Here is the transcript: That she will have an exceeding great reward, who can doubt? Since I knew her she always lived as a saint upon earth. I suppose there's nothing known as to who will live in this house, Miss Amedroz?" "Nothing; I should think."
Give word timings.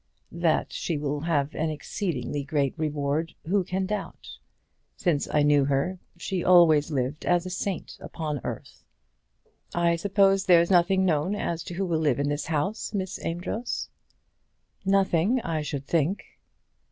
That 0.31 0.73
she 0.73 0.97
will 0.97 1.19
have 1.19 1.53
an 1.53 1.69
exceeding 1.69 2.31
great 2.45 2.73
reward, 2.75 3.35
who 3.45 3.63
can 3.63 3.85
doubt? 3.85 4.39
Since 4.97 5.27
I 5.31 5.43
knew 5.43 5.65
her 5.65 5.99
she 6.17 6.43
always 6.43 6.89
lived 6.89 7.23
as 7.23 7.45
a 7.45 7.51
saint 7.51 7.97
upon 7.99 8.41
earth. 8.43 8.83
I 9.75 9.95
suppose 9.97 10.45
there's 10.47 10.71
nothing 10.71 11.05
known 11.05 11.35
as 11.35 11.61
to 11.65 11.75
who 11.75 11.85
will 11.85 11.99
live 11.99 12.17
in 12.19 12.29
this 12.29 12.47
house, 12.47 12.95
Miss 12.95 13.23
Amedroz?" 13.23 13.89
"Nothing; 14.85 15.39
I 15.41 15.61
should 15.61 15.85
think." 15.85 16.23